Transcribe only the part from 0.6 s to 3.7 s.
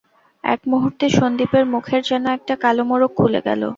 মুহূর্তে সন্দীপের মুখের যেন একটা কালো মোড়ক খুলে গেল।